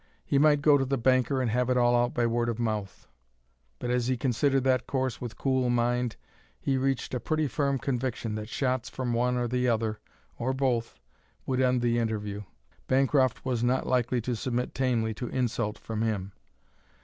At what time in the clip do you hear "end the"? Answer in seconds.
11.61-11.99